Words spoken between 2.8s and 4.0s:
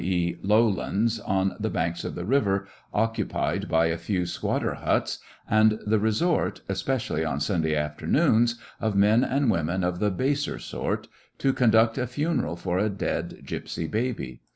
occupied by a